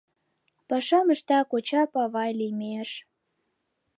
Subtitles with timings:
[0.67, 2.89] Пашам ышта коча-павай лиймеш.